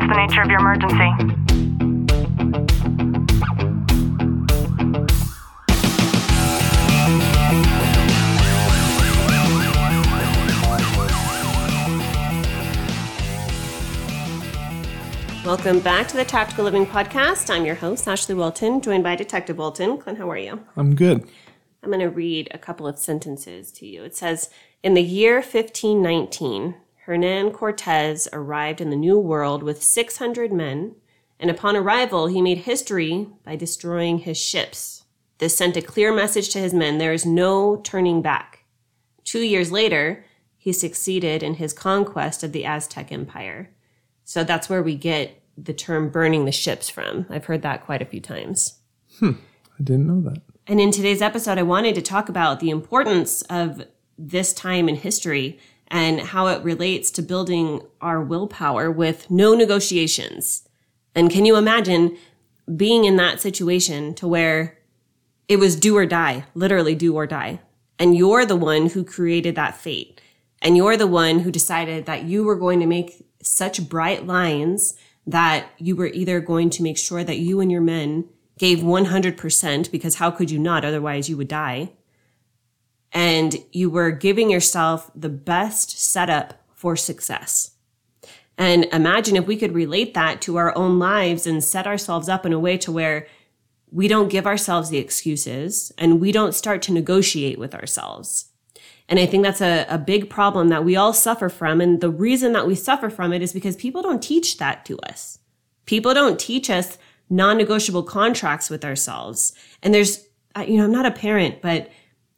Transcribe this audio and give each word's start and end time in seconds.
What's 0.00 0.12
the 0.12 0.26
nature 0.26 0.40
of 0.40 0.48
your 0.48 0.60
emergency? 0.60 0.96
Welcome 15.44 15.80
back 15.80 16.08
to 16.08 16.16
the 16.16 16.24
Tactical 16.24 16.64
Living 16.64 16.86
Podcast. 16.86 17.50
I'm 17.50 17.66
your 17.66 17.74
host, 17.74 18.08
Ashley 18.08 18.34
Wilton, 18.34 18.80
joined 18.80 19.02
by 19.04 19.16
Detective 19.16 19.58
Wilton. 19.58 19.98
Clint, 19.98 20.16
how 20.16 20.30
are 20.30 20.38
you? 20.38 20.64
I'm 20.78 20.94
good. 20.94 21.28
I'm 21.82 21.90
going 21.90 22.00
to 22.00 22.08
read 22.08 22.48
a 22.52 22.58
couple 22.58 22.86
of 22.86 22.98
sentences 22.98 23.70
to 23.72 23.86
you. 23.86 24.02
It 24.04 24.16
says 24.16 24.48
In 24.82 24.94
the 24.94 25.02
year 25.02 25.34
1519, 25.34 26.76
Hernan 27.10 27.50
Cortez 27.50 28.28
arrived 28.32 28.80
in 28.80 28.90
the 28.90 28.96
New 28.96 29.18
World 29.18 29.64
with 29.64 29.82
600 29.82 30.52
men, 30.52 30.94
and 31.40 31.50
upon 31.50 31.74
arrival, 31.74 32.28
he 32.28 32.40
made 32.40 32.58
history 32.58 33.26
by 33.42 33.56
destroying 33.56 34.18
his 34.18 34.38
ships. 34.38 35.02
This 35.38 35.56
sent 35.56 35.76
a 35.76 35.82
clear 35.82 36.14
message 36.14 36.50
to 36.50 36.60
his 36.60 36.72
men 36.72 36.98
there 36.98 37.12
is 37.12 37.26
no 37.26 37.78
turning 37.78 38.22
back. 38.22 38.62
Two 39.24 39.40
years 39.40 39.72
later, 39.72 40.24
he 40.56 40.72
succeeded 40.72 41.42
in 41.42 41.54
his 41.54 41.72
conquest 41.72 42.44
of 42.44 42.52
the 42.52 42.64
Aztec 42.64 43.10
Empire. 43.10 43.70
So 44.22 44.44
that's 44.44 44.68
where 44.68 44.80
we 44.80 44.94
get 44.94 45.42
the 45.58 45.74
term 45.74 46.10
burning 46.10 46.44
the 46.44 46.52
ships 46.52 46.88
from. 46.88 47.26
I've 47.28 47.46
heard 47.46 47.62
that 47.62 47.84
quite 47.84 48.02
a 48.02 48.06
few 48.06 48.20
times. 48.20 48.78
Hmm, 49.18 49.32
I 49.76 49.82
didn't 49.82 50.06
know 50.06 50.20
that. 50.30 50.42
And 50.68 50.80
in 50.80 50.92
today's 50.92 51.22
episode, 51.22 51.58
I 51.58 51.64
wanted 51.64 51.96
to 51.96 52.02
talk 52.02 52.28
about 52.28 52.60
the 52.60 52.70
importance 52.70 53.42
of 53.50 53.82
this 54.16 54.52
time 54.52 54.88
in 54.88 54.94
history 54.94 55.58
and 55.90 56.20
how 56.20 56.46
it 56.46 56.62
relates 56.62 57.10
to 57.10 57.22
building 57.22 57.82
our 58.00 58.22
willpower 58.22 58.90
with 58.90 59.30
no 59.30 59.54
negotiations. 59.54 60.68
And 61.14 61.30
can 61.30 61.44
you 61.44 61.56
imagine 61.56 62.16
being 62.76 63.04
in 63.04 63.16
that 63.16 63.40
situation 63.40 64.14
to 64.14 64.28
where 64.28 64.78
it 65.48 65.58
was 65.58 65.76
do 65.76 65.96
or 65.96 66.06
die, 66.06 66.44
literally 66.54 66.94
do 66.94 67.16
or 67.16 67.26
die. 67.26 67.60
And 67.98 68.16
you're 68.16 68.46
the 68.46 68.56
one 68.56 68.90
who 68.90 69.04
created 69.04 69.56
that 69.56 69.76
fate. 69.76 70.20
And 70.62 70.76
you're 70.76 70.96
the 70.96 71.06
one 71.06 71.40
who 71.40 71.50
decided 71.50 72.06
that 72.06 72.24
you 72.24 72.44
were 72.44 72.56
going 72.56 72.80
to 72.80 72.86
make 72.86 73.26
such 73.42 73.88
bright 73.88 74.26
lines 74.26 74.94
that 75.26 75.66
you 75.78 75.96
were 75.96 76.06
either 76.06 76.40
going 76.40 76.70
to 76.70 76.82
make 76.82 76.98
sure 76.98 77.24
that 77.24 77.38
you 77.38 77.60
and 77.60 77.70
your 77.70 77.80
men 77.80 78.28
gave 78.58 78.78
100% 78.78 79.90
because 79.90 80.16
how 80.16 80.30
could 80.30 80.50
you 80.50 80.58
not? 80.58 80.84
Otherwise 80.84 81.28
you 81.28 81.36
would 81.36 81.48
die. 81.48 81.90
And 83.12 83.56
you 83.72 83.90
were 83.90 84.10
giving 84.10 84.50
yourself 84.50 85.10
the 85.14 85.28
best 85.28 85.98
setup 85.98 86.54
for 86.74 86.96
success. 86.96 87.72
And 88.56 88.84
imagine 88.92 89.36
if 89.36 89.46
we 89.46 89.56
could 89.56 89.72
relate 89.74 90.14
that 90.14 90.40
to 90.42 90.56
our 90.56 90.76
own 90.76 90.98
lives 90.98 91.46
and 91.46 91.64
set 91.64 91.86
ourselves 91.86 92.28
up 92.28 92.44
in 92.44 92.52
a 92.52 92.58
way 92.58 92.76
to 92.78 92.92
where 92.92 93.26
we 93.90 94.06
don't 94.06 94.28
give 94.28 94.46
ourselves 94.46 94.90
the 94.90 94.98
excuses 94.98 95.92
and 95.98 96.20
we 96.20 96.30
don't 96.30 96.54
start 96.54 96.82
to 96.82 96.92
negotiate 96.92 97.58
with 97.58 97.74
ourselves. 97.74 98.50
And 99.08 99.18
I 99.18 99.26
think 99.26 99.42
that's 99.42 99.60
a, 99.60 99.86
a 99.88 99.98
big 99.98 100.30
problem 100.30 100.68
that 100.68 100.84
we 100.84 100.94
all 100.94 101.12
suffer 101.12 101.48
from. 101.48 101.80
And 101.80 102.00
the 102.00 102.10
reason 102.10 102.52
that 102.52 102.66
we 102.66 102.76
suffer 102.76 103.10
from 103.10 103.32
it 103.32 103.42
is 103.42 103.52
because 103.52 103.74
people 103.76 104.02
don't 104.02 104.22
teach 104.22 104.58
that 104.58 104.84
to 104.84 104.98
us. 105.00 105.38
People 105.86 106.14
don't 106.14 106.38
teach 106.38 106.70
us 106.70 106.96
non-negotiable 107.28 108.04
contracts 108.04 108.70
with 108.70 108.84
ourselves. 108.84 109.52
And 109.82 109.92
there's, 109.92 110.28
you 110.64 110.76
know, 110.76 110.84
I'm 110.84 110.92
not 110.92 111.06
a 111.06 111.10
parent, 111.10 111.60
but 111.60 111.90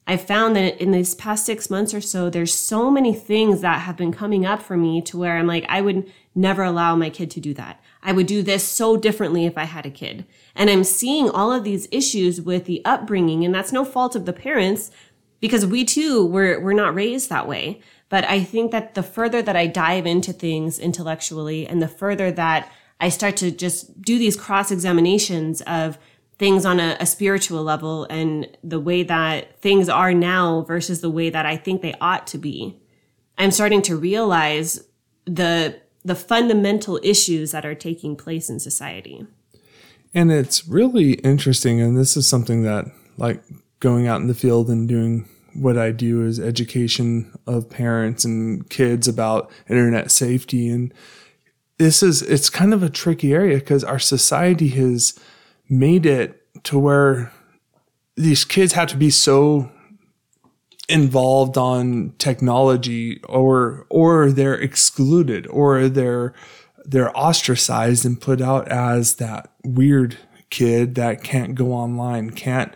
I 0.06 0.16
found 0.16 0.56
that 0.56 0.80
in 0.80 0.90
these 0.90 1.14
past 1.14 1.46
six 1.46 1.70
months 1.70 1.94
or 1.94 2.00
so, 2.00 2.28
there's 2.28 2.52
so 2.52 2.90
many 2.90 3.14
things 3.14 3.60
that 3.60 3.82
have 3.82 3.96
been 3.96 4.12
coming 4.12 4.44
up 4.44 4.60
for 4.60 4.76
me 4.76 5.00
to 5.02 5.16
where 5.16 5.38
I'm 5.38 5.46
like, 5.46 5.64
I 5.68 5.80
would 5.80 6.10
never 6.34 6.62
allow 6.62 6.96
my 6.96 7.08
kid 7.08 7.30
to 7.32 7.40
do 7.40 7.54
that. 7.54 7.80
I 8.02 8.12
would 8.12 8.26
do 8.26 8.42
this 8.42 8.66
so 8.66 8.96
differently 8.96 9.46
if 9.46 9.56
I 9.56 9.64
had 9.64 9.86
a 9.86 9.90
kid. 9.90 10.26
And 10.56 10.68
I'm 10.68 10.82
seeing 10.82 11.30
all 11.30 11.52
of 11.52 11.62
these 11.62 11.86
issues 11.92 12.40
with 12.40 12.64
the 12.64 12.84
upbringing, 12.84 13.44
and 13.44 13.54
that's 13.54 13.72
no 13.72 13.84
fault 13.84 14.16
of 14.16 14.24
the 14.26 14.32
parents 14.32 14.90
because 15.40 15.64
we 15.66 15.84
too 15.84 16.26
were, 16.26 16.58
we're 16.60 16.72
not 16.72 16.94
raised 16.94 17.28
that 17.30 17.46
way. 17.46 17.80
But 18.08 18.24
I 18.24 18.42
think 18.42 18.72
that 18.72 18.94
the 18.94 19.02
further 19.02 19.40
that 19.40 19.56
I 19.56 19.66
dive 19.66 20.06
into 20.06 20.32
things 20.32 20.78
intellectually 20.78 21.66
and 21.66 21.80
the 21.80 21.88
further 21.88 22.30
that 22.32 22.70
I 23.00 23.08
start 23.08 23.36
to 23.38 23.50
just 23.50 24.02
do 24.02 24.18
these 24.18 24.36
cross 24.36 24.70
examinations 24.70 25.60
of 25.62 25.98
things 26.42 26.66
on 26.66 26.80
a, 26.80 26.96
a, 26.98 27.06
spiritual 27.06 27.62
level 27.62 28.04
and 28.10 28.48
the 28.64 28.80
way 28.80 29.04
that 29.04 29.56
things 29.60 29.88
are 29.88 30.12
now 30.12 30.62
versus 30.62 31.00
the 31.00 31.08
way 31.08 31.30
that 31.30 31.46
I 31.46 31.56
think 31.56 31.82
they 31.82 31.94
ought 32.00 32.26
to 32.26 32.36
be. 32.36 32.76
I'm 33.38 33.52
starting 33.52 33.80
to 33.82 33.94
realize 33.96 34.82
the 35.24 35.80
the 36.04 36.16
fundamental 36.16 36.98
issues 37.04 37.52
that 37.52 37.64
are 37.64 37.76
taking 37.76 38.16
place 38.16 38.50
in 38.50 38.58
society. 38.58 39.24
And 40.14 40.32
it's 40.32 40.66
really 40.66 41.12
interesting 41.12 41.80
and 41.80 41.96
this 41.96 42.16
is 42.16 42.26
something 42.26 42.64
that 42.64 42.86
like 43.16 43.40
going 43.78 44.08
out 44.08 44.20
in 44.20 44.26
the 44.26 44.34
field 44.34 44.68
and 44.68 44.88
doing 44.88 45.28
what 45.54 45.78
I 45.78 45.92
do 45.92 46.26
is 46.26 46.40
education 46.40 47.38
of 47.46 47.70
parents 47.70 48.24
and 48.24 48.68
kids 48.68 49.06
about 49.06 49.48
internet 49.68 50.10
safety 50.10 50.68
and 50.68 50.92
this 51.78 52.02
is 52.02 52.20
it's 52.20 52.50
kind 52.50 52.74
of 52.74 52.82
a 52.82 52.90
tricky 52.90 53.32
area 53.32 53.58
because 53.58 53.84
our 53.84 54.00
society 54.00 54.70
has 54.70 55.16
made 55.72 56.04
it 56.04 56.46
to 56.64 56.78
where 56.78 57.32
these 58.14 58.44
kids 58.44 58.74
have 58.74 58.88
to 58.88 58.96
be 58.96 59.08
so 59.08 59.70
involved 60.88 61.56
on 61.56 62.12
technology 62.18 63.20
or 63.22 63.86
or 63.88 64.30
they're 64.30 64.54
excluded 64.54 65.46
or 65.46 65.88
they're 65.88 66.34
they're 66.84 67.16
ostracized 67.16 68.04
and 68.04 68.20
put 68.20 68.40
out 68.42 68.68
as 68.68 69.14
that 69.14 69.50
weird 69.64 70.18
kid 70.50 70.94
that 70.96 71.24
can't 71.24 71.54
go 71.54 71.72
online, 71.72 72.30
can't 72.30 72.74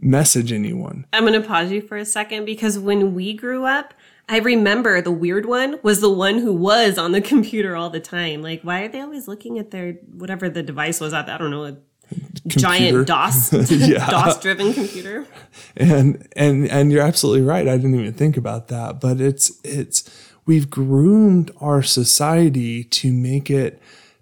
message 0.00 0.52
anyone. 0.52 1.06
I'm 1.12 1.26
going 1.26 1.40
to 1.40 1.46
pause 1.46 1.72
you 1.72 1.80
for 1.80 1.96
a 1.96 2.04
second 2.04 2.44
because 2.44 2.78
when 2.78 3.14
we 3.14 3.34
grew 3.34 3.64
up, 3.64 3.94
I 4.28 4.38
remember 4.38 5.00
the 5.00 5.10
weird 5.10 5.46
one 5.46 5.78
was 5.82 6.00
the 6.00 6.10
one 6.10 6.38
who 6.38 6.52
was 6.52 6.98
on 6.98 7.12
the 7.12 7.20
computer 7.32 7.74
all 7.74 7.90
the 7.90 8.00
time. 8.00 8.42
Like, 8.42 8.62
why 8.62 8.82
are 8.82 8.88
they 8.88 9.00
always 9.00 9.26
looking 9.26 9.58
at 9.58 9.70
their 9.70 9.94
whatever 10.12 10.48
the 10.48 10.62
device 10.62 11.00
was 11.00 11.12
at? 11.12 11.28
I 11.28 11.38
don't 11.38 11.50
know, 11.50 11.76
computer. 12.42 13.04
giant 13.04 13.06
DOS 13.06 13.50
DOS 14.10 14.40
driven 14.40 14.72
computer. 14.72 15.26
And 15.76 16.28
and 16.36 16.68
and 16.68 16.92
you're 16.92 17.02
absolutely 17.02 17.42
right. 17.42 17.66
I 17.68 17.76
didn't 17.76 17.98
even 17.98 18.12
think 18.12 18.36
about 18.36 18.68
that, 18.68 19.00
but 19.00 19.20
it's 19.20 19.52
it's 19.64 20.08
we've 20.46 20.70
groomed 20.70 21.50
our 21.60 21.82
society 21.82 22.84
to 22.84 23.12
make 23.12 23.50
it 23.50 23.80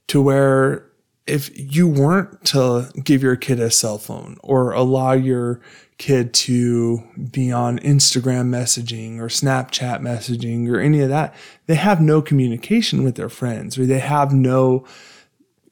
to 0.09 0.23
where 0.23 0.87
if 1.27 1.51
you 1.55 1.89
weren't 1.89 2.45
to 2.45 2.91
give 3.03 3.23
your 3.23 3.37
kid 3.37 3.61
a 3.61 3.71
cell 3.71 3.99
phone 3.99 4.37
or 4.43 4.73
allow 4.73 5.13
your 5.13 5.61
kid 5.97 6.35
to 6.35 7.03
be 7.31 7.51
on 7.53 7.79
Instagram 7.79 8.49
messaging 8.49 9.19
or 9.19 9.29
Snapchat 9.29 10.01
messaging 10.01 10.69
or 10.69 10.81
any 10.81 11.01
of 11.01 11.09
that, 11.09 11.35
they 11.67 11.77
have 11.77 12.01
no 12.01 12.21
communication 12.21 13.05
with 13.05 13.15
their 13.15 13.29
friends 13.29 13.79
or 13.79 13.87
they 13.87 14.01
have 14.01 14.33
no 14.33 14.85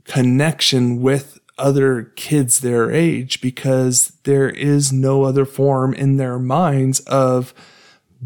connection 0.05 1.03
with 1.03 1.39
other 1.59 2.13
kids 2.17 2.61
their 2.61 2.91
age 2.91 3.41
because 3.41 4.13
there 4.25 4.49
is 4.49 4.93
no 4.93 5.25
other 5.25 5.45
form 5.45 5.95
in 5.95 6.17
their 6.17 6.39
minds 6.39 7.01
of 7.01 7.53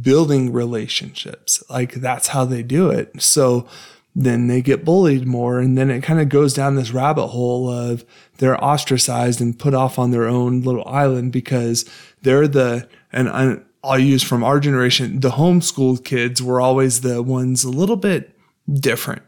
building 0.01 0.53
relationships. 0.53 1.63
Like 1.69 1.95
that's 1.95 2.29
how 2.29 2.45
they 2.45 2.63
do 2.63 2.91
it. 2.91 3.21
So 3.21 3.67
then 4.15 4.47
they 4.47 4.63
get 4.63 4.85
bullied 4.85 5.27
more. 5.27 5.59
And 5.59 5.77
then 5.77 5.91
it 5.91 6.03
kind 6.03 6.21
of 6.21 6.29
goes 6.29 6.55
down 6.55 6.75
this 6.75 6.93
rabbit 6.93 7.29
hole 7.29 7.71
of 7.71 8.05
they're 8.39 8.63
ostracized 8.63 9.41
and 9.41 9.59
put 9.59 9.75
off 9.75 9.99
on 9.99 10.11
their 10.11 10.27
own 10.27 10.63
little 10.63 10.87
island 10.87 11.33
because 11.33 11.85
they're 12.23 12.49
the, 12.49 12.89
and 13.13 13.65
I'll 13.85 13.99
use 13.99 14.23
from 14.23 14.43
our 14.43 14.61
generation, 14.61 15.21
the 15.21 15.31
homeschooled 15.31 16.05
kids 16.05 16.43
were 16.43 16.61
always 16.61 17.03
the 17.03 17.23
ones 17.23 17.65
a 17.65 17.71
little 17.71 17.97
bit 17.97 18.37
different 18.73 19.23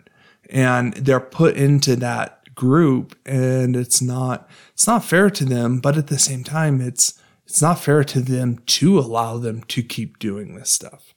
and 0.50 0.94
they're 0.94 1.20
put 1.20 1.56
into 1.56 1.96
that 1.96 2.37
group 2.58 3.16
and 3.24 3.76
it's 3.76 4.02
not, 4.02 4.48
it's 4.74 4.86
not 4.86 5.04
fair 5.04 5.30
to 5.30 5.44
them. 5.44 5.78
But 5.78 5.96
at 5.96 6.08
the 6.08 6.18
same 6.18 6.44
time, 6.44 6.80
it's, 6.80 7.18
it's 7.46 7.62
not 7.62 7.78
fair 7.78 8.04
to 8.04 8.20
them 8.20 8.58
to 8.66 8.98
allow 8.98 9.38
them 9.38 9.62
to 9.64 9.82
keep 9.82 10.18
doing 10.18 10.56
this 10.56 10.70
stuff. 10.70 11.14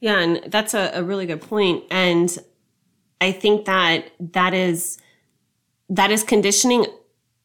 Yeah. 0.00 0.18
And 0.18 0.42
that's 0.48 0.74
a, 0.74 0.90
a 0.92 1.02
really 1.02 1.24
good. 1.24 1.42
And 1.90 2.36
I 3.20 3.32
think 3.32 3.64
that 3.64 4.10
that 4.20 4.52
is 4.52 4.98
that 5.88 6.10
is 6.10 6.22
conditioning 6.24 6.86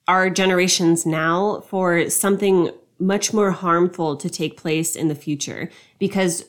our 0.07 0.29
generations 0.29 1.05
now 1.05 1.61
for 1.67 2.09
something 2.09 2.71
much 2.99 3.33
more 3.33 3.51
harmful 3.51 4.15
to 4.17 4.29
take 4.29 4.57
place 4.57 4.95
in 4.95 5.07
the 5.07 5.15
future 5.15 5.69
because 5.99 6.45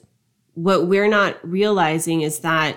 what 0.55 0.87
we're 0.87 1.09
not 1.09 1.37
realizing 1.43 2.23
is 2.23 2.41
that 2.41 2.77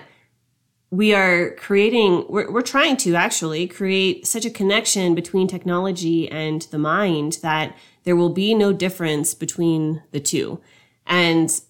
we 0.96 1.14
are 1.14 1.50
creating 1.56 2.24
we're, 2.28 2.50
we're 2.50 2.62
trying 2.62 2.96
to 2.96 3.14
actually 3.14 3.66
create 3.66 4.26
such 4.26 4.44
a 4.44 4.50
connection 4.50 5.14
between 5.14 5.46
technology 5.46 6.28
and 6.30 6.62
the 6.70 6.78
mind 6.78 7.38
that 7.42 7.76
there 8.04 8.16
will 8.16 8.30
be 8.30 8.54
no 8.54 8.72
difference 8.72 9.34
between 9.34 10.02
the 10.12 10.20
two 10.20 10.60
and 11.06 11.60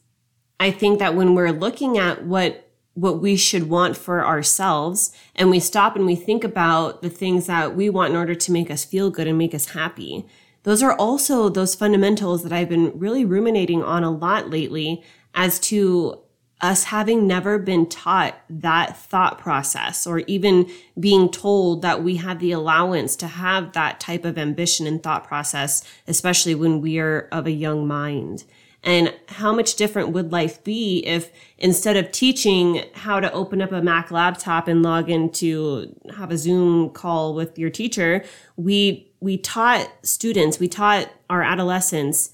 i 0.61 0.70
think 0.70 0.99
that 0.99 1.14
when 1.14 1.34
we're 1.34 1.52
looking 1.52 1.99
at 1.99 2.25
what 2.25 2.67
what 2.96 3.20
we 3.20 3.37
should 3.37 3.69
want 3.69 3.94
for 3.94 4.25
ourselves 4.25 5.12
and 5.34 5.50
we 5.50 5.61
stop 5.61 5.96
and 5.96 6.06
we 6.06 6.17
think 6.17 6.43
about 6.43 7.02
the 7.02 7.11
things 7.11 7.46
that 7.46 7.76
we 7.76 7.90
want 7.90 8.11
in 8.11 8.17
order 8.17 8.34
to 8.34 8.50
make 8.50 8.70
us 8.70 8.87
feel 8.87 9.11
good 9.11 9.26
and 9.26 9.37
make 9.37 9.55
us 9.55 9.67
happy. 9.67 10.25
Those 10.62 10.82
are 10.82 10.94
also 10.94 11.50
those 11.50 11.75
fundamentals 11.75 12.43
that 12.43 12.55
I've 12.55 12.70
been 12.70 12.99
really 12.99 13.23
ruminating 13.23 13.82
on 13.82 14.02
a 14.02 14.11
lot 14.11 14.49
lately 14.49 15.05
as 15.34 15.58
to 15.61 16.23
us 16.61 16.85
having 16.85 17.26
never 17.26 17.58
been 17.58 17.87
taught 17.87 18.35
that 18.49 18.97
thought 18.97 19.38
process 19.38 20.06
or 20.06 20.20
even 20.20 20.70
being 20.99 21.31
told 21.31 21.82
that 21.82 22.03
we 22.03 22.17
have 22.17 22.38
the 22.38 22.53
allowance 22.53 23.14
to 23.17 23.26
have 23.26 23.73
that 23.73 24.00
type 24.00 24.25
of 24.25 24.38
ambition 24.38 24.87
and 24.87 25.03
thought 25.03 25.25
process, 25.25 25.85
especially 26.06 26.55
when 26.55 26.81
we 26.81 26.99
are 26.99 27.29
of 27.31 27.47
a 27.47 27.50
young 27.50 27.87
mind. 27.87 28.44
And 28.82 29.12
how 29.29 29.53
much 29.53 29.75
different 29.75 30.11
would 30.11 30.32
life 30.32 30.62
be 30.62 31.00
if 31.00 31.31
instead 31.58 31.97
of 31.97 32.12
teaching 32.12 32.85
how 32.94 33.20
to 33.20 33.31
open 33.32 33.61
up 33.61 33.73
a 33.73 33.82
Mac 33.82 34.11
laptop 34.11 34.69
and 34.69 34.82
log 34.82 35.11
in 35.11 35.31
to 35.32 35.94
have 36.17 36.31
a 36.31 36.38
Zoom 36.38 36.91
call 36.91 37.35
with 37.35 37.59
your 37.59 37.69
teacher, 37.69 38.25
we, 38.56 39.11
we 39.20 39.37
taught 39.37 39.91
students, 40.02 40.59
we 40.59 40.69
taught 40.69 41.11
our 41.29 41.43
adolescents 41.43 42.31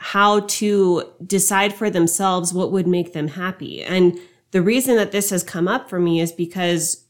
how 0.00 0.40
to 0.40 1.04
decide 1.26 1.74
for 1.74 1.90
themselves 1.90 2.54
what 2.54 2.72
would 2.72 2.86
make 2.86 3.12
them 3.12 3.28
happy. 3.28 3.82
And 3.82 4.18
the 4.50 4.62
reason 4.62 4.96
that 4.96 5.12
this 5.12 5.28
has 5.28 5.44
come 5.44 5.68
up 5.68 5.90
for 5.90 6.00
me 6.00 6.20
is 6.20 6.32
because 6.32 7.04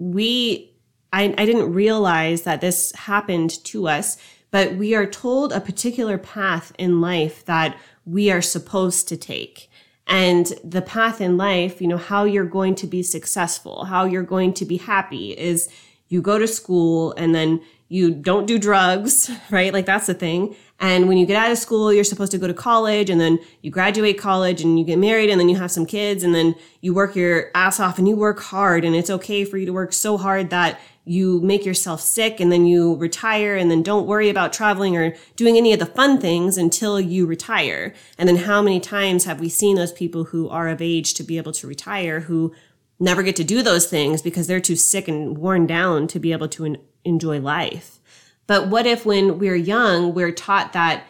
we, 0.00 0.74
I, 1.12 1.32
I 1.38 1.46
didn't 1.46 1.72
realize 1.72 2.42
that 2.42 2.60
this 2.60 2.92
happened 2.92 3.64
to 3.66 3.86
us, 3.86 4.18
but 4.50 4.74
we 4.74 4.92
are 4.96 5.06
told 5.06 5.52
a 5.52 5.60
particular 5.60 6.18
path 6.18 6.72
in 6.78 7.00
life 7.00 7.44
that 7.44 7.78
we 8.04 8.32
are 8.32 8.42
supposed 8.42 9.06
to 9.08 9.16
take. 9.16 9.70
And 10.08 10.52
the 10.64 10.82
path 10.82 11.20
in 11.20 11.36
life, 11.36 11.80
you 11.80 11.86
know, 11.86 11.96
how 11.96 12.24
you're 12.24 12.44
going 12.44 12.74
to 12.76 12.88
be 12.88 13.04
successful, 13.04 13.84
how 13.84 14.04
you're 14.04 14.22
going 14.24 14.52
to 14.54 14.64
be 14.64 14.78
happy 14.78 15.30
is 15.30 15.68
you 16.08 16.20
go 16.20 16.40
to 16.40 16.48
school 16.48 17.12
and 17.12 17.34
then 17.34 17.60
you 17.88 18.10
don't 18.10 18.46
do 18.46 18.58
drugs, 18.58 19.30
right? 19.50 19.72
Like 19.72 19.86
that's 19.86 20.06
the 20.06 20.14
thing. 20.14 20.56
And 20.78 21.08
when 21.08 21.16
you 21.16 21.24
get 21.24 21.42
out 21.42 21.50
of 21.50 21.56
school, 21.56 21.90
you're 21.90 22.04
supposed 22.04 22.32
to 22.32 22.38
go 22.38 22.46
to 22.46 22.52
college 22.52 23.08
and 23.08 23.18
then 23.18 23.38
you 23.62 23.70
graduate 23.70 24.18
college 24.18 24.60
and 24.60 24.78
you 24.78 24.84
get 24.84 24.98
married 24.98 25.30
and 25.30 25.40
then 25.40 25.48
you 25.48 25.56
have 25.56 25.70
some 25.70 25.86
kids 25.86 26.22
and 26.22 26.34
then 26.34 26.54
you 26.82 26.92
work 26.92 27.16
your 27.16 27.50
ass 27.54 27.80
off 27.80 27.98
and 27.98 28.06
you 28.06 28.14
work 28.14 28.40
hard 28.40 28.84
and 28.84 28.94
it's 28.94 29.08
okay 29.08 29.44
for 29.44 29.56
you 29.56 29.64
to 29.64 29.72
work 29.72 29.94
so 29.94 30.18
hard 30.18 30.50
that 30.50 30.78
you 31.06 31.40
make 31.40 31.64
yourself 31.64 32.00
sick 32.00 32.40
and 32.40 32.52
then 32.52 32.66
you 32.66 32.96
retire 32.96 33.56
and 33.56 33.70
then 33.70 33.82
don't 33.82 34.06
worry 34.06 34.28
about 34.28 34.52
traveling 34.52 34.96
or 34.96 35.14
doing 35.36 35.56
any 35.56 35.72
of 35.72 35.78
the 35.78 35.86
fun 35.86 36.20
things 36.20 36.58
until 36.58 37.00
you 37.00 37.24
retire. 37.24 37.94
And 38.18 38.28
then 38.28 38.36
how 38.36 38.60
many 38.60 38.80
times 38.80 39.24
have 39.24 39.40
we 39.40 39.48
seen 39.48 39.76
those 39.76 39.92
people 39.92 40.24
who 40.24 40.48
are 40.50 40.68
of 40.68 40.82
age 40.82 41.14
to 41.14 41.22
be 41.22 41.38
able 41.38 41.52
to 41.52 41.66
retire 41.66 42.20
who 42.20 42.52
never 42.98 43.22
get 43.22 43.36
to 43.36 43.44
do 43.44 43.62
those 43.62 43.86
things 43.86 44.20
because 44.20 44.46
they're 44.46 44.60
too 44.60 44.76
sick 44.76 45.06
and 45.06 45.38
worn 45.38 45.66
down 45.66 46.06
to 46.08 46.18
be 46.18 46.32
able 46.32 46.48
to 46.48 46.76
enjoy 47.06 47.40
life? 47.40 47.98
But 48.46 48.68
what 48.68 48.86
if 48.86 49.04
when 49.04 49.38
we're 49.38 49.56
young, 49.56 50.14
we're 50.14 50.32
taught 50.32 50.72
that 50.72 51.04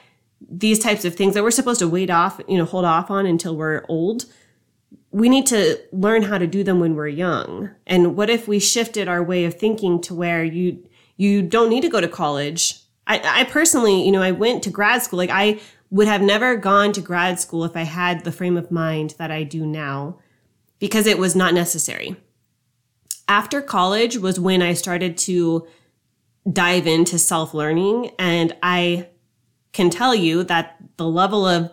these 0.48 0.78
types 0.78 1.04
of 1.04 1.14
things 1.14 1.34
that 1.34 1.43
we're 1.43 1.50
supposed 1.50 1.81
to 1.81 1.88
wait 1.88 2.10
off, 2.10 2.40
you 2.48 2.58
know, 2.58 2.64
hold 2.64 2.84
off 2.84 3.10
on 3.10 3.26
until 3.26 3.56
we're 3.56 3.84
old, 3.88 4.26
we 5.10 5.28
need 5.28 5.46
to 5.46 5.81
learn 5.93 6.22
how 6.22 6.38
to 6.38 6.46
do 6.46 6.62
them 6.62 6.78
when 6.81 6.94
we're 6.94 7.08
young. 7.08 7.70
And 7.87 8.16
what 8.16 8.31
if 8.31 8.46
we 8.46 8.58
shifted 8.58 9.08
our 9.08 9.22
way 9.22 9.44
of 9.44 9.54
thinking 9.54 10.00
to 10.02 10.14
where 10.14 10.44
you, 10.44 10.87
you 11.16 11.43
don't 11.43 11.70
need 11.70 11.82
to 11.82 11.88
go 11.88 12.00
to 12.00 12.08
college? 12.08 12.81
I, 13.06 13.20
I 13.25 13.44
personally, 13.44 14.04
you 14.04 14.12
know, 14.12 14.22
I 14.22 14.32
went 14.32 14.62
to 14.64 14.70
grad 14.70 15.02
school. 15.02 15.19
Like 15.19 15.31
I 15.31 15.60
would 15.90 16.08
have 16.08 16.22
never 16.22 16.56
gone 16.56 16.92
to 16.92 17.00
grad 17.00 17.40
school 17.40 17.64
if 17.64 17.76
I 17.76 17.82
had 17.82 18.25
the 18.25 18.32
frame 18.32 18.56
of 18.56 18.70
mind 18.70 19.14
that 19.19 19.31
I 19.31 19.42
do 19.42 19.64
now 19.64 20.19
because 20.78 21.06
it 21.06 21.19
was 21.19 21.34
not 21.34 21.54
necessary. 21.54 22.16
After 23.28 23.62
college 23.62 24.19
was 24.19 24.38
when 24.38 24.62
I 24.62 24.75
started 24.75 25.16
to 25.19 25.66
dive 26.50 26.87
into 26.87 27.19
self 27.19 27.54
learning. 27.54 28.10
And 28.19 28.56
I 28.62 29.08
can 29.72 29.90
tell 29.90 30.14
you 30.14 30.43
that 30.44 30.76
the 30.96 31.06
level 31.06 31.46
of, 31.46 31.72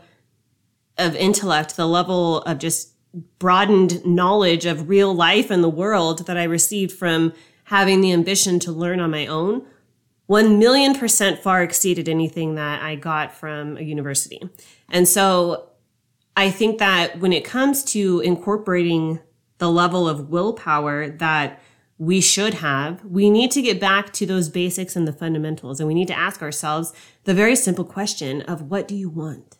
of 0.97 1.15
intellect, 1.15 1.75
the 1.75 1.87
level 1.87 2.41
of 2.41 2.57
just 2.57 2.93
broadened 3.39 4.05
knowledge 4.05 4.65
of 4.65 4.89
real 4.89 5.13
life 5.13 5.51
and 5.51 5.63
the 5.63 5.69
world 5.69 6.25
that 6.25 6.37
I 6.37 6.43
received 6.43 6.91
from 6.91 7.33
having 7.65 8.01
the 8.01 8.11
ambition 8.11 8.59
to 8.59 8.71
learn 8.71 8.99
on 8.99 9.11
my 9.11 9.27
own, 9.27 9.65
one 10.25 10.57
million 10.57 10.95
percent 10.95 11.39
far 11.39 11.61
exceeded 11.61 12.09
anything 12.09 12.55
that 12.55 12.81
I 12.81 12.95
got 12.95 13.33
from 13.33 13.77
a 13.77 13.81
university. 13.81 14.41
And 14.89 15.07
so 15.07 15.69
I 16.35 16.49
think 16.49 16.79
that 16.79 17.19
when 17.19 17.33
it 17.33 17.45
comes 17.45 17.83
to 17.85 18.19
incorporating 18.21 19.19
the 19.59 19.69
level 19.69 20.09
of 20.09 20.29
willpower 20.29 21.09
that 21.09 21.61
we 21.97 22.19
should 22.19 22.55
have, 22.55 23.03
we 23.05 23.29
need 23.29 23.51
to 23.51 23.61
get 23.61 23.79
back 23.79 24.11
to 24.13 24.25
those 24.25 24.49
basics 24.49 24.95
and 24.95 25.07
the 25.07 25.13
fundamentals. 25.13 25.79
And 25.79 25.87
we 25.87 25.93
need 25.93 26.07
to 26.07 26.17
ask 26.17 26.41
ourselves 26.41 26.91
the 27.23 27.33
very 27.33 27.55
simple 27.55 27.85
question 27.85 28.41
of 28.41 28.63
what 28.63 28.87
do 28.87 28.95
you 28.95 29.09
want? 29.09 29.57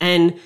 And 0.00 0.38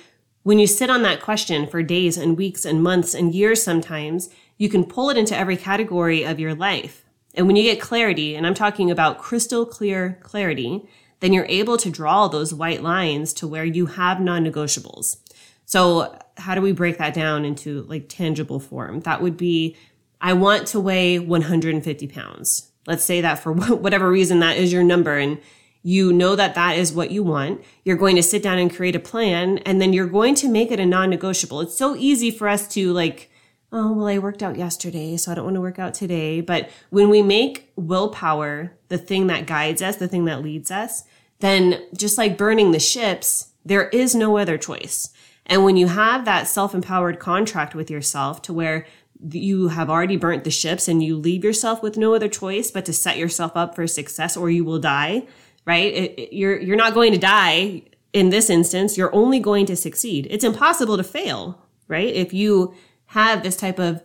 when 0.43 0.59
you 0.59 0.67
sit 0.67 0.89
on 0.89 1.01
that 1.03 1.21
question 1.21 1.67
for 1.67 1.83
days 1.83 2.17
and 2.17 2.37
weeks 2.37 2.65
and 2.65 2.81
months 2.81 3.13
and 3.13 3.35
years 3.35 3.61
sometimes, 3.61 4.29
you 4.57 4.69
can 4.69 4.83
pull 4.83 5.09
it 5.09 5.17
into 5.17 5.37
every 5.37 5.57
category 5.57 6.23
of 6.23 6.39
your 6.39 6.55
life. 6.55 7.05
And 7.35 7.45
when 7.45 7.55
you 7.55 7.63
get 7.63 7.79
clarity, 7.79 8.35
and 8.35 8.47
I'm 8.47 8.53
talking 8.53 8.89
about 8.89 9.19
crystal 9.19 9.65
clear 9.65 10.19
clarity, 10.23 10.87
then 11.19 11.33
you're 11.33 11.45
able 11.49 11.77
to 11.77 11.91
draw 11.91 12.27
those 12.27 12.53
white 12.53 12.81
lines 12.81 13.33
to 13.33 13.47
where 13.47 13.65
you 13.65 13.87
have 13.87 14.21
non-negotiables. 14.21 15.17
So 15.65 16.17
how 16.37 16.55
do 16.55 16.61
we 16.61 16.71
break 16.71 16.97
that 16.97 17.13
down 17.13 17.43
into 17.43 17.83
like 17.83 18.07
tangible 18.07 18.59
form? 18.59 19.01
That 19.01 19.21
would 19.21 19.37
be 19.37 19.75
I 20.21 20.33
want 20.33 20.67
to 20.67 20.79
weigh 20.79 21.19
150 21.19 22.07
pounds. 22.07 22.71
Let's 22.85 23.03
say 23.03 23.21
that 23.21 23.39
for 23.39 23.51
whatever 23.53 24.09
reason 24.09 24.39
that 24.39 24.57
is 24.57 24.71
your 24.71 24.83
number 24.83 25.17
and 25.17 25.39
you 25.83 26.11
know 26.11 26.35
that 26.35 26.55
that 26.55 26.77
is 26.77 26.91
what 26.91 27.11
you 27.11 27.23
want. 27.23 27.63
You're 27.85 27.95
going 27.95 28.17
to 28.17 28.23
sit 28.23 28.43
down 28.43 28.57
and 28.57 28.73
create 28.73 28.95
a 28.95 28.99
plan 28.99 29.59
and 29.59 29.79
then 29.79 29.93
you're 29.93 30.07
going 30.07 30.35
to 30.35 30.49
make 30.49 30.71
it 30.71 30.79
a 30.79 30.85
non-negotiable. 30.85 31.61
It's 31.61 31.77
so 31.77 31.95
easy 31.95 32.29
for 32.29 32.47
us 32.47 32.67
to 32.69 32.91
like, 32.91 33.29
oh, 33.71 33.93
well, 33.93 34.07
I 34.07 34.17
worked 34.17 34.43
out 34.43 34.57
yesterday, 34.57 35.17
so 35.17 35.31
I 35.31 35.35
don't 35.35 35.45
want 35.45 35.55
to 35.55 35.61
work 35.61 35.79
out 35.79 35.93
today. 35.93 36.41
But 36.41 36.69
when 36.89 37.09
we 37.09 37.21
make 37.21 37.71
willpower 37.75 38.73
the 38.89 38.97
thing 38.97 39.27
that 39.27 39.45
guides 39.45 39.81
us, 39.81 39.97
the 39.97 40.07
thing 40.07 40.25
that 40.25 40.41
leads 40.41 40.71
us, 40.71 41.03
then 41.39 41.81
just 41.95 42.17
like 42.17 42.37
burning 42.37 42.71
the 42.71 42.79
ships, 42.79 43.53
there 43.63 43.89
is 43.89 44.15
no 44.15 44.37
other 44.37 44.57
choice. 44.57 45.13
And 45.45 45.63
when 45.63 45.77
you 45.77 45.87
have 45.87 46.25
that 46.25 46.47
self-empowered 46.47 47.19
contract 47.19 47.73
with 47.73 47.89
yourself 47.89 48.41
to 48.43 48.53
where 48.53 48.85
you 49.31 49.69
have 49.69 49.89
already 49.89 50.17
burnt 50.17 50.43
the 50.43 50.51
ships 50.51 50.87
and 50.87 51.03
you 51.03 51.17
leave 51.17 51.43
yourself 51.43 51.81
with 51.81 51.97
no 51.97 52.13
other 52.13 52.27
choice 52.27 52.71
but 52.71 52.85
to 52.85 52.93
set 52.93 53.17
yourself 53.17 53.51
up 53.55 53.75
for 53.75 53.87
success 53.87 54.37
or 54.37 54.49
you 54.49 54.63
will 54.63 54.79
die, 54.79 55.27
right? 55.65 55.93
It, 55.93 56.19
it, 56.19 56.33
you're, 56.33 56.59
you're 56.59 56.75
not 56.75 56.93
going 56.93 57.11
to 57.13 57.17
die 57.17 57.83
in 58.13 58.29
this 58.29 58.49
instance. 58.49 58.97
You're 58.97 59.13
only 59.13 59.39
going 59.39 59.65
to 59.67 59.75
succeed. 59.75 60.27
It's 60.29 60.43
impossible 60.43 60.97
to 60.97 61.03
fail, 61.03 61.61
right? 61.87 62.13
If 62.13 62.33
you 62.33 62.73
have 63.07 63.43
this 63.43 63.57
type 63.57 63.79
of 63.79 64.03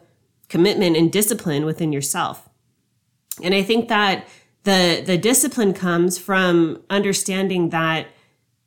commitment 0.48 0.96
and 0.96 1.10
discipline 1.10 1.64
within 1.64 1.92
yourself. 1.92 2.48
And 3.42 3.54
I 3.54 3.62
think 3.62 3.88
that 3.88 4.28
the, 4.64 5.02
the 5.04 5.18
discipline 5.18 5.72
comes 5.72 6.18
from 6.18 6.82
understanding 6.88 7.70
that 7.70 8.06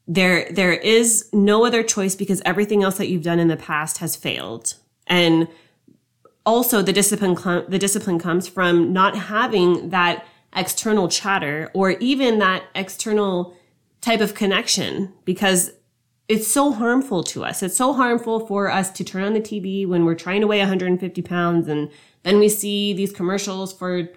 there, 0.08 0.52
there 0.52 0.74
is 0.74 1.30
no 1.32 1.66
other 1.66 1.84
choice 1.84 2.16
because 2.16 2.42
everything 2.46 2.84
else 2.84 2.98
that 2.98 3.08
you've 3.08 3.24
done 3.24 3.40
in 3.40 3.48
the 3.48 3.58
past 3.58 4.00
has 4.00 4.16
failed. 4.16 4.76
And 5.08 5.48
also 6.46 6.82
the 6.82 6.94
discipline 6.94 7.36
cl- 7.36 7.66
the 7.68 7.80
discipline 7.80 8.20
comes 8.20 8.48
from 8.48 8.94
not 8.94 9.16
having 9.16 9.90
that 9.90 10.26
external 10.56 11.08
chatter 11.08 11.70
or 11.74 11.92
even 11.92 12.40
that 12.40 12.64
external 12.76 13.56
type 14.02 14.22
of 14.22 14.34
connection 14.34 15.14
because 15.26 15.72
it's 16.28 16.48
so 16.48 16.72
harmful 16.72 17.24
to 17.24 17.44
us. 17.44 17.62
It's 17.62 17.78
so 17.78 17.94
harmful 17.94 18.46
for 18.48 18.72
us 18.72 18.90
to 18.92 19.04
turn 19.04 19.24
on 19.24 19.34
the 19.34 19.42
TV 19.42 19.88
when 19.88 20.06
we're 20.06 20.16
trying 20.16 20.42
to 20.42 20.48
weigh 20.48 20.60
150 20.60 21.22
pounds 21.22 21.68
and 21.68 21.92
then 22.24 22.40
we 22.40 22.50
see 22.50 22.94
these 22.94 23.12
commercials 23.12 23.72
for, 23.72 24.10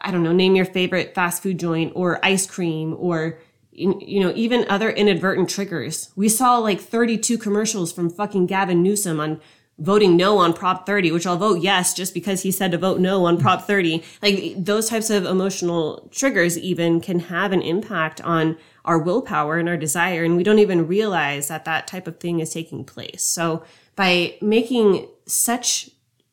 I 0.00 0.10
don't 0.10 0.22
know, 0.22 0.32
name 0.32 0.56
your 0.56 0.64
favorite 0.64 1.14
fast 1.14 1.42
food 1.42 1.58
joint 1.58 1.92
or 1.94 2.24
ice 2.24 2.46
cream 2.46 2.96
or, 2.98 3.38
you 3.72 4.20
know, 4.20 4.32
even 4.34 4.66
other 4.68 4.90
inadvertent 4.90 5.50
triggers. 5.50 6.10
We 6.16 6.28
saw 6.28 6.58
like 6.58 6.80
32 6.80 7.36
commercials 7.36 7.92
from 7.92 8.08
fucking 8.08 8.46
Gavin 8.46 8.82
Newsom 8.82 9.20
on 9.20 9.40
voting 9.78 10.16
no 10.16 10.38
on 10.38 10.52
Prop 10.52 10.86
30, 10.86 11.12
which 11.12 11.26
I'll 11.26 11.36
vote 11.36 11.60
yes 11.60 11.94
just 11.94 12.14
because 12.14 12.42
he 12.42 12.50
said 12.50 12.70
to 12.72 12.78
vote 12.78 13.00
no 13.00 13.24
on 13.24 13.38
Prop 13.38 13.66
30. 13.66 14.02
Like 14.20 14.54
those 14.56 14.88
types 14.88 15.10
of 15.10 15.24
emotional 15.24 16.08
triggers 16.12 16.58
even 16.58 17.00
can 17.00 17.20
have 17.20 17.52
an 17.52 17.62
impact 17.62 18.20
on 18.20 18.56
our 18.84 18.98
willpower 18.98 19.58
and 19.58 19.68
our 19.68 19.76
desire. 19.76 20.24
And 20.24 20.36
we 20.36 20.42
don't 20.42 20.58
even 20.58 20.86
realize 20.86 21.48
that 21.48 21.64
that 21.64 21.86
type 21.86 22.06
of 22.06 22.20
thing 22.20 22.40
is 22.40 22.52
taking 22.52 22.84
place. 22.84 23.24
So 23.24 23.64
by 23.96 24.36
making 24.40 25.08
such, 25.26 25.90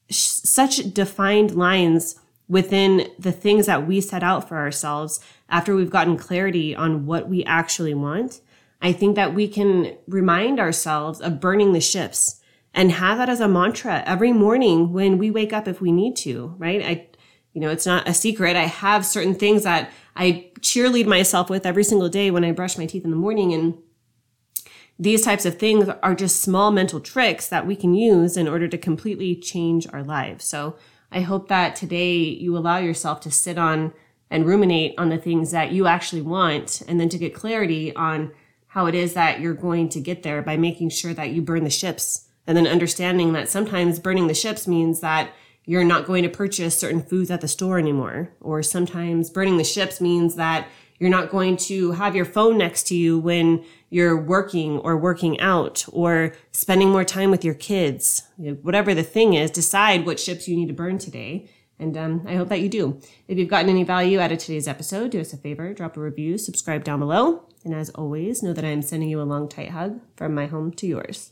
such 0.09 0.93
defined 0.93 1.55
lines 1.55 2.19
within 2.47 3.09
the 3.17 3.31
things 3.31 3.67
that 3.67 3.85
we 3.87 4.01
set 4.01 4.23
out 4.23 4.47
for 4.47 4.57
ourselves 4.57 5.19
after 5.49 5.75
we've 5.75 5.91
gotten 5.91 6.17
clarity 6.17 6.75
on 6.75 7.05
what 7.05 7.29
we 7.29 7.43
actually 7.45 7.93
want, 7.93 8.41
I 8.81 8.91
think 8.91 9.15
that 9.15 9.33
we 9.33 9.47
can 9.47 9.95
remind 10.07 10.59
ourselves 10.59 11.21
of 11.21 11.39
burning 11.39 11.73
the 11.73 11.81
ships 11.81 12.38
and 12.73 12.91
have 12.91 13.17
that 13.17 13.29
as 13.29 13.39
a 13.39 13.47
mantra 13.47 14.03
every 14.05 14.31
morning 14.31 14.93
when 14.93 15.17
we 15.17 15.31
wake 15.31 15.53
up 15.53 15.67
if 15.67 15.81
we 15.81 15.91
need 15.91 16.15
to, 16.17 16.55
right? 16.57 16.81
I, 16.81 17.07
you 17.53 17.61
know, 17.61 17.69
it's 17.69 17.85
not 17.85 18.07
a 18.07 18.13
secret. 18.13 18.55
I 18.55 18.65
have 18.65 19.05
certain 19.05 19.35
things 19.35 19.63
that 19.63 19.91
I 20.15 20.51
cheerlead 20.59 21.07
myself 21.07 21.49
with 21.49 21.65
every 21.65 21.83
single 21.83 22.09
day 22.09 22.31
when 22.31 22.43
I 22.43 22.51
brush 22.51 22.77
my 22.77 22.85
teeth 22.85 23.03
in 23.03 23.09
the 23.09 23.15
morning. 23.15 23.53
And 23.53 23.77
these 24.99 25.23
types 25.23 25.45
of 25.45 25.57
things 25.57 25.89
are 25.89 26.13
just 26.13 26.41
small 26.41 26.71
mental 26.71 26.99
tricks 26.99 27.47
that 27.47 27.65
we 27.65 27.75
can 27.75 27.93
use 27.93 28.37
in 28.37 28.47
order 28.47 28.67
to 28.67 28.77
completely 28.77 29.35
change 29.35 29.87
our 29.91 30.03
lives. 30.03 30.45
So 30.45 30.77
I 31.11 31.21
hope 31.21 31.47
that 31.47 31.75
today 31.75 32.17
you 32.17 32.55
allow 32.55 32.77
yourself 32.77 33.19
to 33.21 33.31
sit 33.31 33.57
on 33.57 33.93
and 34.29 34.45
ruminate 34.45 34.93
on 34.97 35.09
the 35.09 35.17
things 35.17 35.51
that 35.51 35.71
you 35.71 35.87
actually 35.87 36.21
want 36.21 36.83
and 36.87 36.99
then 36.99 37.09
to 37.09 37.17
get 37.17 37.33
clarity 37.33 37.95
on 37.95 38.31
how 38.67 38.85
it 38.85 38.93
is 38.93 39.15
that 39.15 39.39
you're 39.39 39.55
going 39.55 39.89
to 39.89 39.99
get 39.99 40.21
there 40.21 40.43
by 40.43 40.55
making 40.55 40.89
sure 40.89 41.13
that 41.15 41.31
you 41.31 41.41
burn 41.41 41.63
the 41.63 41.69
ships 41.69 42.28
and 42.47 42.57
then 42.57 42.67
understanding 42.67 43.33
that 43.33 43.49
sometimes 43.49 43.99
burning 43.99 44.27
the 44.27 44.33
ships 44.33 44.67
means 44.67 45.01
that 45.01 45.31
you're 45.65 45.83
not 45.83 46.05
going 46.05 46.23
to 46.23 46.29
purchase 46.29 46.77
certain 46.77 47.03
foods 47.03 47.29
at 47.29 47.41
the 47.41 47.47
store 47.47 47.77
anymore. 47.77 48.31
Or 48.41 48.63
sometimes 48.63 49.29
burning 49.29 49.57
the 49.57 49.63
ships 49.63 50.01
means 50.01 50.35
that 50.35 50.67
you're 50.99 51.09
not 51.09 51.29
going 51.29 51.57
to 51.57 51.91
have 51.91 52.15
your 52.15 52.25
phone 52.25 52.57
next 52.57 52.87
to 52.87 52.95
you 52.95 53.17
when 53.19 53.63
you're 53.89 54.19
working 54.19 54.79
or 54.79 54.97
working 54.97 55.39
out 55.39 55.85
or 55.91 56.33
spending 56.51 56.89
more 56.89 57.05
time 57.05 57.31
with 57.31 57.45
your 57.45 57.53
kids. 57.53 58.23
You 58.37 58.51
know, 58.51 58.57
whatever 58.61 58.93
the 58.93 59.03
thing 59.03 59.33
is, 59.33 59.51
decide 59.51 60.05
what 60.05 60.19
ships 60.19 60.47
you 60.47 60.55
need 60.55 60.67
to 60.67 60.73
burn 60.73 60.97
today. 60.97 61.49
And 61.79 61.95
um, 61.95 62.25
I 62.27 62.35
hope 62.35 62.49
that 62.49 62.59
you 62.59 62.67
do. 62.67 62.99
If 63.27 63.37
you've 63.37 63.47
gotten 63.47 63.69
any 63.69 63.83
value 63.83 64.19
out 64.19 64.33
of 64.33 64.39
today's 64.39 64.67
episode, 64.67 65.11
do 65.11 65.21
us 65.21 65.31
a 65.31 65.37
favor, 65.37 65.73
drop 65.73 65.95
a 65.95 66.01
review, 66.01 66.37
subscribe 66.37 66.83
down 66.83 66.99
below. 66.99 67.45
And 67.63 67.73
as 67.73 67.89
always, 67.91 68.43
know 68.43 68.53
that 68.53 68.65
I 68.65 68.69
am 68.69 68.81
sending 68.81 69.09
you 69.09 69.21
a 69.21 69.23
long, 69.23 69.47
tight 69.47 69.69
hug 69.69 70.01
from 70.17 70.35
my 70.35 70.47
home 70.47 70.71
to 70.73 70.87
yours. 70.87 71.31